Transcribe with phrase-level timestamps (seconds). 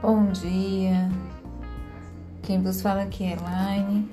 [0.00, 1.10] bom dia.
[2.42, 4.08] Quem vos fala aqui é Elaine.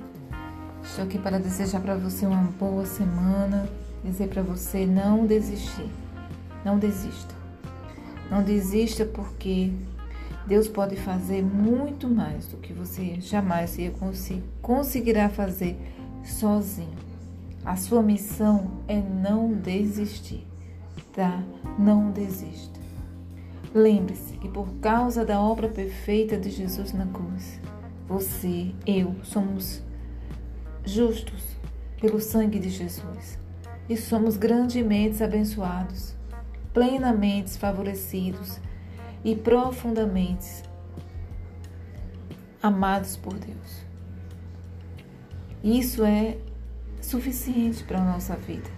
[0.83, 3.69] Estou aqui para desejar para você uma boa semana,
[4.03, 5.89] dizer para você não desistir.
[6.63, 7.33] Não desista.
[8.31, 9.71] Não desista porque
[10.47, 13.77] Deus pode fazer muito mais do que você jamais
[14.61, 15.77] conseguirá fazer
[16.23, 17.05] sozinho.
[17.63, 20.45] A sua missão é não desistir,
[21.13, 21.43] tá?
[21.77, 22.74] Não desista.
[23.75, 27.59] Lembre-se que por causa da obra perfeita de Jesus na cruz,
[28.07, 29.83] você, eu, somos
[30.85, 31.43] justos
[31.99, 33.37] pelo sangue de Jesus
[33.89, 36.15] e somos grandemente abençoados,
[36.73, 38.61] plenamente favorecidos
[39.25, 40.63] e profundamente
[42.63, 43.83] amados por Deus.
[45.61, 46.37] Isso é
[47.01, 48.69] suficiente para a nossa vida.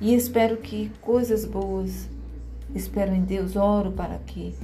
[0.00, 2.08] E espero que coisas boas
[2.74, 4.54] Espero em Deus, oro para que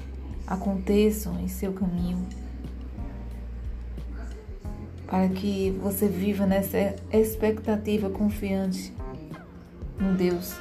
[0.47, 2.27] aconteçam em seu caminho,
[5.07, 8.93] para que você viva nessa expectativa confiante
[9.99, 10.55] no Deus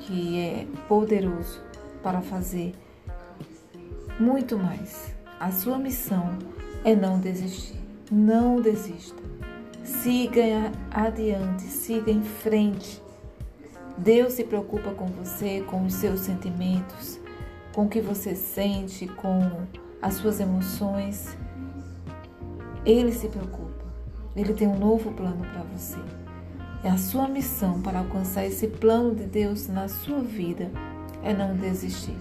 [0.00, 1.60] que é poderoso
[2.02, 2.74] para fazer
[4.18, 5.14] muito mais.
[5.38, 6.38] A sua missão
[6.84, 7.78] é não desistir.
[8.10, 9.22] Não desista.
[9.84, 13.02] Siga adiante, siga em frente
[13.98, 17.18] Deus se preocupa com você, com os seus sentimentos,
[17.74, 19.40] com o que você sente, com
[20.00, 21.36] as suas emoções.
[22.86, 23.84] Ele se preocupa.
[24.36, 25.98] Ele tem um novo plano para você.
[26.84, 30.70] É a sua missão para alcançar esse plano de Deus na sua vida
[31.24, 32.16] é não desistir.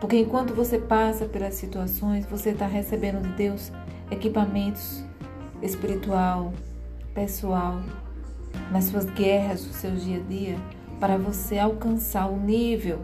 [0.00, 3.70] Porque enquanto você passa pelas situações, você está recebendo de Deus
[4.10, 5.04] equipamentos
[5.60, 6.52] espiritual,
[7.14, 7.82] pessoal,
[8.70, 10.56] nas suas guerras do seu dia a dia
[10.98, 13.00] para você alcançar o nível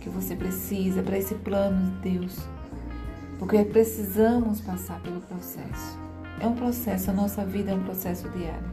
[0.00, 2.38] que você precisa para esse plano de Deus.
[3.38, 5.98] Porque precisamos passar pelo processo.
[6.40, 8.70] É um processo, a nossa vida é um processo diário.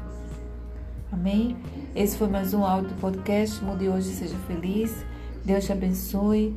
[1.12, 1.58] Amém?
[1.96, 3.64] Esse foi mais um áudio do podcast.
[3.64, 5.06] Mude hoje, seja feliz.
[5.44, 6.56] Deus te abençoe.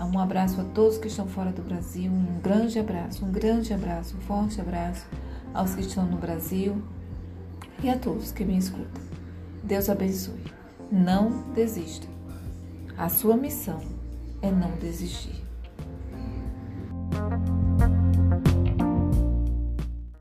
[0.00, 2.10] Um abraço a todos que estão fora do Brasil.
[2.10, 5.06] Um grande abraço, um grande abraço, um forte abraço
[5.52, 6.82] aos que estão no Brasil
[7.82, 9.02] e a todos que me escutam.
[9.62, 10.42] Deus abençoe.
[10.90, 12.06] Não desista.
[12.96, 13.80] A sua missão
[14.42, 15.40] é não desistir.